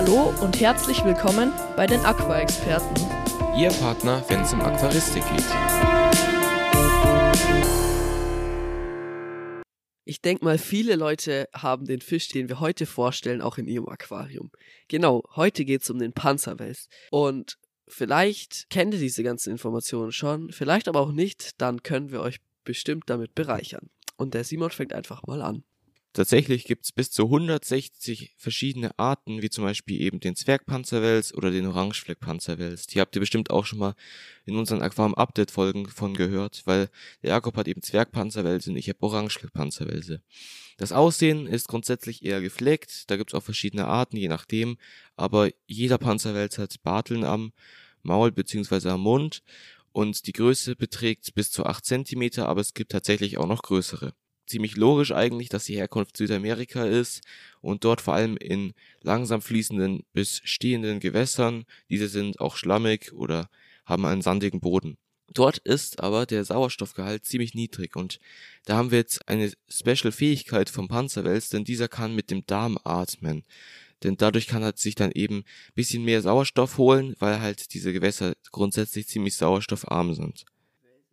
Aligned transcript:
Hallo 0.00 0.32
und 0.40 0.60
herzlich 0.60 1.04
willkommen 1.04 1.52
bei 1.74 1.84
den 1.84 1.98
Aqua-Experten. 2.02 2.94
Ihr 3.58 3.70
Partner, 3.80 4.24
wenn 4.28 4.42
es 4.42 4.52
um 4.52 4.60
Aquaristik 4.60 5.24
geht. 5.24 5.44
Ich 10.04 10.20
denke 10.20 10.44
mal, 10.44 10.56
viele 10.56 10.94
Leute 10.94 11.48
haben 11.52 11.84
den 11.84 12.00
Fisch, 12.00 12.28
den 12.28 12.48
wir 12.48 12.60
heute 12.60 12.86
vorstellen, 12.86 13.42
auch 13.42 13.58
in 13.58 13.66
ihrem 13.66 13.88
Aquarium. 13.88 14.52
Genau, 14.86 15.24
heute 15.34 15.64
geht 15.64 15.82
es 15.82 15.90
um 15.90 15.98
den 15.98 16.12
Panzerwels. 16.12 16.86
Und 17.10 17.58
vielleicht 17.88 18.70
kennt 18.70 18.94
ihr 18.94 19.00
diese 19.00 19.24
ganzen 19.24 19.50
Informationen 19.50 20.12
schon, 20.12 20.52
vielleicht 20.52 20.86
aber 20.86 21.00
auch 21.00 21.10
nicht, 21.10 21.60
dann 21.60 21.82
können 21.82 22.12
wir 22.12 22.20
euch 22.20 22.36
bestimmt 22.62 23.10
damit 23.10 23.34
bereichern. 23.34 23.90
Und 24.16 24.34
der 24.34 24.44
Simon 24.44 24.70
fängt 24.70 24.92
einfach 24.92 25.24
mal 25.26 25.42
an. 25.42 25.64
Tatsächlich 26.14 26.64
gibt 26.64 26.84
es 26.84 26.92
bis 26.92 27.10
zu 27.10 27.24
160 27.24 28.34
verschiedene 28.36 28.98
Arten, 28.98 29.42
wie 29.42 29.50
zum 29.50 29.64
Beispiel 29.64 30.00
eben 30.00 30.20
den 30.20 30.36
Zwergpanzerwels 30.36 31.34
oder 31.34 31.50
den 31.50 31.66
Orangefleckpanzerwels. 31.66 32.86
Die 32.86 33.00
habt 33.00 33.14
ihr 33.14 33.20
bestimmt 33.20 33.50
auch 33.50 33.66
schon 33.66 33.78
mal 33.78 33.94
in 34.46 34.56
unseren 34.56 34.82
Aquarium-Update-Folgen 34.82 35.86
von 35.88 36.14
gehört, 36.14 36.62
weil 36.64 36.88
der 37.22 37.30
Jakob 37.30 37.56
hat 37.56 37.68
eben 37.68 37.82
Zwergpanzerwelse 37.82 38.70
und 38.70 38.76
ich 38.76 38.88
habe 38.88 39.02
Orangefleckpanzerwelse. 39.02 40.22
Das 40.78 40.92
Aussehen 40.92 41.46
ist 41.46 41.68
grundsätzlich 41.68 42.24
eher 42.24 42.40
gepflegt, 42.40 43.10
da 43.10 43.16
gibt 43.16 43.30
es 43.30 43.34
auch 43.38 43.42
verschiedene 43.42 43.86
Arten, 43.86 44.16
je 44.16 44.28
nachdem, 44.28 44.78
aber 45.16 45.50
jeder 45.66 45.98
Panzerwels 45.98 46.56
hat 46.56 46.82
Barteln 46.82 47.24
am 47.24 47.52
Maul 48.02 48.32
bzw. 48.32 48.88
am 48.88 49.02
Mund 49.02 49.42
und 49.92 50.26
die 50.26 50.32
Größe 50.32 50.74
beträgt 50.74 51.34
bis 51.34 51.50
zu 51.50 51.66
8 51.66 51.84
cm, 51.84 52.40
aber 52.40 52.60
es 52.60 52.74
gibt 52.74 52.92
tatsächlich 52.92 53.38
auch 53.38 53.46
noch 53.46 53.62
größere 53.62 54.14
ziemlich 54.48 54.76
logisch 54.76 55.12
eigentlich, 55.12 55.48
dass 55.48 55.64
die 55.64 55.76
Herkunft 55.76 56.16
Südamerika 56.16 56.84
ist 56.84 57.22
und 57.60 57.84
dort 57.84 58.00
vor 58.00 58.14
allem 58.14 58.36
in 58.36 58.72
langsam 59.02 59.40
fließenden 59.40 60.04
bis 60.12 60.40
stehenden 60.44 61.00
Gewässern. 61.00 61.64
Diese 61.90 62.08
sind 62.08 62.40
auch 62.40 62.56
schlammig 62.56 63.12
oder 63.12 63.48
haben 63.84 64.04
einen 64.04 64.22
sandigen 64.22 64.60
Boden. 64.60 64.98
Dort 65.34 65.58
ist 65.58 66.00
aber 66.00 66.24
der 66.24 66.44
Sauerstoffgehalt 66.44 67.24
ziemlich 67.24 67.54
niedrig 67.54 67.96
und 67.96 68.18
da 68.64 68.76
haben 68.76 68.90
wir 68.90 68.98
jetzt 68.98 69.28
eine 69.28 69.52
Special-Fähigkeit 69.68 70.70
vom 70.70 70.88
Panzerwels, 70.88 71.50
denn 71.50 71.64
dieser 71.64 71.88
kann 71.88 72.14
mit 72.14 72.30
dem 72.30 72.46
Darm 72.46 72.78
atmen. 72.82 73.44
Denn 74.02 74.16
dadurch 74.16 74.46
kann 74.46 74.62
er 74.62 74.74
sich 74.76 74.94
dann 74.94 75.10
eben 75.12 75.44
bisschen 75.74 76.04
mehr 76.04 76.22
Sauerstoff 76.22 76.78
holen, 76.78 77.14
weil 77.18 77.40
halt 77.40 77.74
diese 77.74 77.92
Gewässer 77.92 78.34
grundsätzlich 78.52 79.08
ziemlich 79.08 79.36
sauerstoffarm 79.36 80.14
sind. 80.14 80.44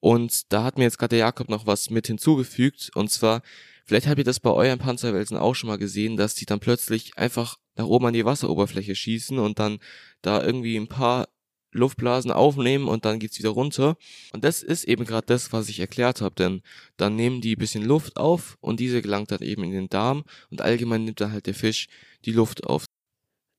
Und 0.00 0.52
da 0.52 0.64
hat 0.64 0.78
mir 0.78 0.84
jetzt 0.84 0.98
gerade 0.98 1.10
der 1.10 1.20
Jakob 1.20 1.48
noch 1.48 1.66
was 1.66 1.90
mit 1.90 2.06
hinzugefügt. 2.06 2.90
Und 2.94 3.10
zwar, 3.10 3.42
vielleicht 3.84 4.06
habt 4.06 4.18
ihr 4.18 4.24
das 4.24 4.40
bei 4.40 4.50
euren 4.50 4.78
Panzerwelsen 4.78 5.36
auch 5.36 5.54
schon 5.54 5.68
mal 5.68 5.78
gesehen, 5.78 6.16
dass 6.16 6.34
die 6.34 6.46
dann 6.46 6.60
plötzlich 6.60 7.16
einfach 7.16 7.58
nach 7.76 7.86
oben 7.86 8.06
an 8.06 8.12
die 8.12 8.24
Wasseroberfläche 8.24 8.94
schießen 8.94 9.38
und 9.38 9.58
dann 9.58 9.78
da 10.22 10.42
irgendwie 10.42 10.76
ein 10.76 10.88
paar 10.88 11.28
Luftblasen 11.72 12.30
aufnehmen 12.30 12.88
und 12.88 13.04
dann 13.04 13.18
geht's 13.18 13.38
wieder 13.38 13.50
runter. 13.50 13.96
Und 14.32 14.44
das 14.44 14.62
ist 14.62 14.84
eben 14.84 15.04
gerade 15.04 15.26
das, 15.26 15.52
was 15.52 15.68
ich 15.68 15.80
erklärt 15.80 16.20
habe, 16.20 16.34
denn 16.34 16.62
dann 16.96 17.16
nehmen 17.16 17.40
die 17.40 17.56
bisschen 17.56 17.84
Luft 17.84 18.16
auf 18.16 18.56
und 18.60 18.80
diese 18.80 19.02
gelangt 19.02 19.30
dann 19.30 19.42
eben 19.42 19.64
in 19.64 19.72
den 19.72 19.88
Darm 19.88 20.24
und 20.50 20.60
allgemein 20.60 21.04
nimmt 21.04 21.20
dann 21.20 21.32
halt 21.32 21.46
der 21.46 21.54
Fisch 21.54 21.88
die 22.24 22.32
Luft 22.32 22.64
auf. 22.64 22.84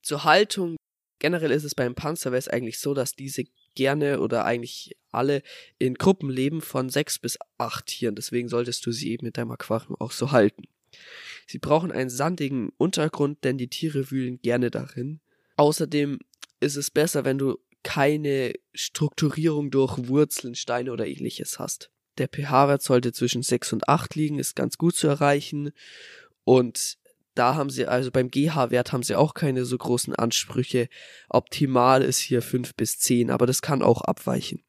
Zur 0.02 0.24
Haltung 0.24 0.76
generell 1.20 1.52
ist 1.52 1.66
es 1.66 1.76
beim 1.76 1.96
Panzerwels 1.96 2.48
eigentlich 2.48 2.80
so, 2.80 2.94
dass 2.94 3.14
diese 3.14 3.44
gerne 3.76 4.20
oder 4.20 4.46
eigentlich 4.46 4.96
alle 5.12 5.42
in 5.78 5.96
Gruppen 5.96 6.30
leben 6.30 6.62
von 6.62 6.90
sechs 6.90 7.20
bis 7.20 7.38
acht 7.58 7.88
Tieren. 7.88 8.16
Deswegen 8.16 8.50
solltest 8.50 8.86
du 8.86 8.92
sie 8.92 9.12
eben 9.12 9.26
mit 9.26 9.38
deinem 9.38 9.52
Aquarium 9.52 9.96
auch 10.00 10.12
so 10.12 10.32
halten. 10.32 10.64
Sie 11.48 11.60
brauchen 11.60 11.92
einen 11.92 12.10
sandigen 12.10 12.72
Untergrund, 12.78 13.44
denn 13.44 13.58
die 13.58 13.70
Tiere 13.70 14.12
wühlen 14.12 14.40
gerne 14.42 14.70
darin. 14.70 15.20
Außerdem 15.58 16.20
ist 16.60 16.76
es 16.76 16.92
besser, 16.92 17.26
wenn 17.26 17.38
du 17.38 17.58
keine 17.84 18.54
Strukturierung 18.74 19.72
durch 19.72 19.98
Wurzeln, 20.08 20.56
Steine 20.56 20.92
oder 20.92 21.08
ähnliches 21.08 21.60
hast. 21.60 21.90
Der 22.18 22.28
pH-Wert 22.28 22.84
sollte 22.84 23.14
zwischen 23.14 23.42
6 23.42 23.74
und 23.74 23.88
8 23.88 24.14
liegen, 24.16 24.40
ist 24.40 24.56
ganz 24.56 24.78
gut 24.78 24.96
zu 24.96 25.08
erreichen. 25.08 25.72
Und 26.44 26.99
da 27.40 27.56
haben 27.56 27.70
sie, 27.70 27.88
also 27.88 28.12
beim 28.12 28.30
GH-Wert 28.30 28.92
haben 28.92 29.04
sie 29.04 29.16
auch 29.16 29.34
keine 29.34 29.64
so 29.64 29.78
großen 29.78 30.14
Ansprüche. 30.14 30.90
Optimal 31.30 32.04
ist 32.04 32.20
hier 32.20 32.42
5 32.42 32.76
bis 32.76 33.00
10, 33.00 33.32
aber 33.32 33.48
das 33.48 33.62
kann 33.62 33.82
auch 33.82 34.02
abweichen. 34.02 34.62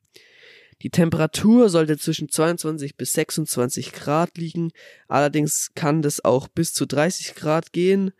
Die 0.82 0.90
Temperatur 0.90 1.68
sollte 1.68 1.98
zwischen 1.98 2.28
22 2.28 2.96
bis 2.96 3.12
26 3.12 3.92
Grad 3.92 4.38
liegen, 4.38 4.70
allerdings 5.08 5.72
kann 5.74 6.00
das 6.00 6.24
auch 6.24 6.46
bis 6.46 6.72
zu 6.72 6.86
30 6.86 7.34
Grad 7.34 7.72
gehen 7.72 8.12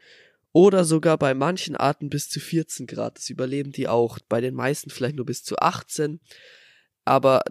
oder 0.52 0.84
sogar 0.84 1.16
bei 1.16 1.32
manchen 1.32 1.76
Arten 1.76 2.10
bis 2.10 2.28
zu 2.28 2.40
14 2.40 2.88
Grad. 2.88 3.16
Das 3.16 3.30
überleben 3.30 3.70
die 3.70 3.86
auch, 3.88 4.18
bei 4.28 4.40
den 4.40 4.54
meisten 4.54 4.90
vielleicht 4.90 5.16
nur 5.16 5.26
bis 5.26 5.44
zu 5.44 5.56
18, 5.58 6.20
aber 7.04 7.42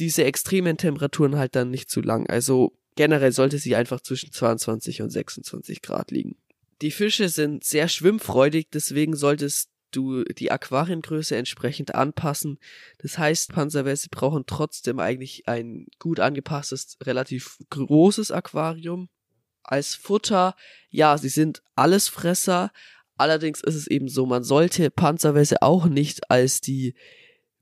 diese 0.00 0.24
extremen 0.24 0.76
Temperaturen 0.76 1.36
halt 1.36 1.54
dann 1.54 1.70
nicht 1.70 1.88
zu 1.88 2.00
lang. 2.00 2.28
Also 2.28 2.76
Generell 2.94 3.32
sollte 3.32 3.58
sie 3.58 3.74
einfach 3.74 4.00
zwischen 4.00 4.32
22 4.32 5.02
und 5.02 5.10
26 5.10 5.82
Grad 5.82 6.10
liegen. 6.10 6.36
Die 6.82 6.90
Fische 6.90 7.28
sind 7.28 7.64
sehr 7.64 7.88
schwimmfreudig, 7.88 8.68
deswegen 8.72 9.16
solltest 9.16 9.70
du 9.92 10.24
die 10.24 10.50
Aquariengröße 10.50 11.36
entsprechend 11.36 11.94
anpassen. 11.94 12.58
Das 12.98 13.18
heißt, 13.18 13.52
Panzerwälse 13.52 14.08
brauchen 14.10 14.44
trotzdem 14.46 14.98
eigentlich 14.98 15.46
ein 15.46 15.86
gut 15.98 16.18
angepasstes, 16.18 16.96
relativ 17.02 17.58
großes 17.70 18.30
Aquarium. 18.30 19.08
Als 19.62 19.94
Futter, 19.94 20.56
ja, 20.90 21.16
sie 21.18 21.28
sind 21.28 21.62
Allesfresser. 21.76 22.72
Allerdings 23.16 23.60
ist 23.60 23.76
es 23.76 23.86
eben 23.86 24.08
so, 24.08 24.26
man 24.26 24.42
sollte 24.42 24.90
Panzerwälse 24.90 25.62
auch 25.62 25.86
nicht 25.86 26.30
als 26.30 26.60
die 26.60 26.94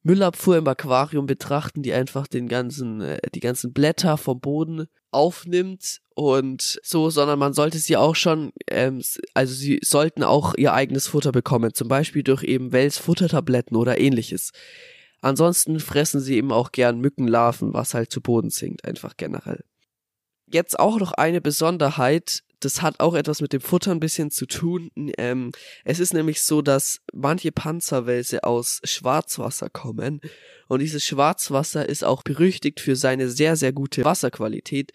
Müllabfuhr 0.02 0.56
im 0.56 0.66
Aquarium 0.66 1.26
betrachten, 1.26 1.82
die 1.82 1.92
einfach 1.92 2.26
den 2.26 2.48
ganzen, 2.48 3.02
äh, 3.02 3.20
die 3.34 3.40
ganzen 3.40 3.72
Blätter 3.74 4.16
vom 4.16 4.40
Boden 4.40 4.86
aufnimmt 5.12 6.00
und 6.14 6.80
so, 6.82 7.10
sondern 7.10 7.38
man 7.38 7.52
sollte 7.52 7.78
sie 7.78 7.96
auch 7.96 8.14
schon, 8.14 8.52
ähm, 8.68 9.02
also 9.34 9.54
sie 9.54 9.80
sollten 9.82 10.22
auch 10.22 10.54
ihr 10.56 10.72
eigenes 10.72 11.08
Futter 11.08 11.32
bekommen, 11.32 11.74
zum 11.74 11.88
Beispiel 11.88 12.22
durch 12.22 12.42
eben 12.42 12.72
Wells 12.72 12.98
Futtertabletten 12.98 13.76
oder 13.76 13.98
ähnliches. 13.98 14.52
Ansonsten 15.22 15.80
fressen 15.80 16.20
sie 16.20 16.36
eben 16.36 16.52
auch 16.52 16.72
gern 16.72 17.00
Mückenlarven, 17.00 17.74
was 17.74 17.94
halt 17.94 18.10
zu 18.10 18.20
Boden 18.20 18.50
sinkt, 18.50 18.84
einfach 18.84 19.16
generell. 19.16 19.64
Jetzt 20.46 20.78
auch 20.78 20.98
noch 20.98 21.12
eine 21.12 21.40
Besonderheit, 21.40 22.42
das 22.60 22.82
hat 22.82 23.00
auch 23.00 23.14
etwas 23.14 23.40
mit 23.40 23.52
dem 23.52 23.60
Futter 23.60 23.90
ein 23.90 24.00
bisschen 24.00 24.30
zu 24.30 24.46
tun. 24.46 24.90
Ähm, 25.18 25.50
es 25.84 25.98
ist 25.98 26.14
nämlich 26.14 26.42
so, 26.42 26.62
dass 26.62 27.00
manche 27.12 27.52
Panzerwälse 27.52 28.44
aus 28.44 28.80
Schwarzwasser 28.84 29.70
kommen 29.70 30.20
und 30.68 30.80
dieses 30.80 31.04
Schwarzwasser 31.04 31.88
ist 31.88 32.04
auch 32.04 32.22
berüchtigt 32.22 32.80
für 32.80 32.94
seine 32.96 33.28
sehr, 33.28 33.56
sehr 33.56 33.72
gute 33.72 34.04
Wasserqualität. 34.04 34.92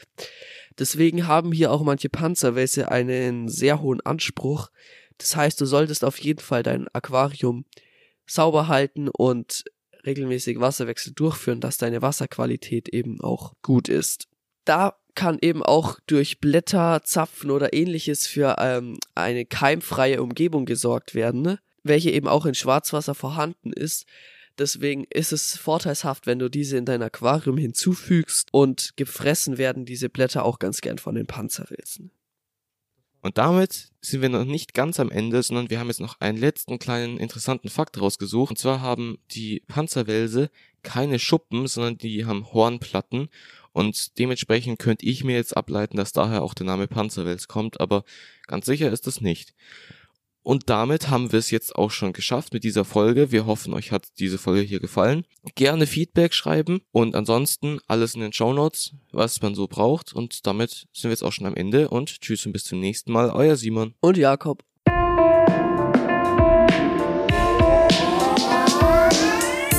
Deswegen 0.77 1.27
haben 1.27 1.51
hier 1.51 1.71
auch 1.71 1.83
manche 1.83 2.09
Panzerwälse 2.09 2.91
einen 2.91 3.49
sehr 3.49 3.81
hohen 3.81 4.01
Anspruch. 4.01 4.69
Das 5.17 5.35
heißt, 5.35 5.59
du 5.59 5.65
solltest 5.65 6.03
auf 6.03 6.17
jeden 6.19 6.39
Fall 6.39 6.63
dein 6.63 6.87
Aquarium 6.93 7.65
sauber 8.25 8.67
halten 8.67 9.09
und 9.09 9.63
regelmäßig 10.05 10.59
Wasserwechsel 10.59 11.13
durchführen, 11.13 11.61
dass 11.61 11.77
deine 11.77 12.01
Wasserqualität 12.01 12.89
eben 12.89 13.21
auch 13.21 13.53
gut 13.61 13.89
ist. 13.89 14.27
Da 14.65 14.97
kann 15.15 15.39
eben 15.41 15.63
auch 15.63 15.99
durch 16.07 16.39
Blätter, 16.39 17.01
Zapfen 17.03 17.51
oder 17.51 17.73
ähnliches 17.73 18.27
für 18.27 18.57
ähm, 18.59 18.99
eine 19.15 19.45
keimfreie 19.45 20.21
Umgebung 20.21 20.65
gesorgt 20.65 21.15
werden, 21.15 21.41
ne? 21.41 21.59
welche 21.83 22.11
eben 22.11 22.27
auch 22.27 22.45
in 22.45 22.55
Schwarzwasser 22.55 23.15
vorhanden 23.15 23.71
ist. 23.73 24.05
Deswegen 24.57 25.05
ist 25.09 25.33
es 25.33 25.57
vorteilshaft, 25.57 26.27
wenn 26.27 26.39
du 26.39 26.49
diese 26.49 26.77
in 26.77 26.85
dein 26.85 27.03
Aquarium 27.03 27.57
hinzufügst 27.57 28.49
und 28.53 28.95
gefressen 28.95 29.57
werden 29.57 29.85
diese 29.85 30.09
Blätter 30.09 30.45
auch 30.45 30.59
ganz 30.59 30.81
gern 30.81 30.97
von 30.97 31.15
den 31.15 31.25
Panzerwilzen. 31.25 32.11
Und 33.21 33.39
damit 33.39 33.89
sind 34.01 34.21
wir 34.21 34.29
noch 34.29 34.45
nicht 34.45 34.75
ganz 34.75 34.99
am 34.99 35.09
Ende, 35.09 35.41
sondern 35.41 35.71
wir 35.71 35.79
haben 35.79 35.87
jetzt 35.87 35.99
noch 35.99 36.21
einen 36.21 36.37
letzten 36.37 36.77
kleinen 36.77 37.17
interessanten 37.17 37.69
Fakt 37.69 37.99
rausgesucht. 37.99 38.51
Und 38.51 38.57
zwar 38.57 38.81
haben 38.81 39.17
die 39.31 39.63
Panzerwälse 39.67 40.51
keine 40.83 41.17
Schuppen, 41.17 41.65
sondern 41.65 41.97
die 41.97 42.25
haben 42.25 42.53
Hornplatten 42.53 43.29
und 43.75 44.17
dementsprechend 44.19 44.79
könnte 44.79 45.05
ich 45.05 45.25
mir 45.25 45.35
jetzt 45.35 45.57
ableiten, 45.57 45.97
dass 45.97 46.13
daher 46.13 46.43
auch 46.43 46.53
der 46.53 46.65
Name 46.65 46.87
Panzerwels 46.87 47.49
kommt, 47.49 47.81
aber 47.81 48.05
ganz 48.47 48.65
sicher 48.65 48.89
ist 48.89 49.05
es 49.05 49.19
nicht. 49.19 49.53
Und 50.43 50.69
damit 50.69 51.09
haben 51.09 51.33
wir 51.33 51.39
es 51.39 51.51
jetzt 51.51 51.75
auch 51.75 51.91
schon 51.91 52.13
geschafft 52.13 52.53
mit 52.53 52.63
dieser 52.63 52.85
Folge. 52.85 53.33
Wir 53.33 53.45
hoffen, 53.45 53.73
euch 53.73 53.91
hat 53.91 54.07
diese 54.17 54.37
Folge 54.37 54.61
hier 54.61 54.79
gefallen. 54.79 55.25
Gerne 55.55 55.87
Feedback 55.87 56.33
schreiben 56.33 56.83
und 56.93 57.15
ansonsten 57.15 57.79
alles 57.87 58.15
in 58.15 58.21
den 58.21 58.31
Show 58.31 58.53
Notes, 58.53 58.93
was 59.11 59.41
man 59.41 59.55
so 59.55 59.67
braucht. 59.67 60.13
Und 60.13 60.47
damit 60.47 60.87
sind 60.93 61.09
wir 61.09 61.09
jetzt 61.09 61.23
auch 61.23 61.33
schon 61.33 61.47
am 61.47 61.55
Ende 61.55 61.89
und 61.89 62.21
tschüss 62.21 62.45
und 62.45 62.53
bis 62.53 62.63
zum 62.63 62.79
nächsten 62.79 63.11
Mal. 63.11 63.29
Euer 63.31 63.57
Simon. 63.57 63.93
Und 63.99 64.15
Jakob. 64.15 64.63